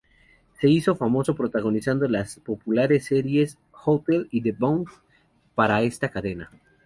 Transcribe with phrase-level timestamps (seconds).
[0.59, 4.87] Se hizo famoso protagonizando las populares series "Hotel" y "The Bund",
[5.53, 6.49] para esta cadena.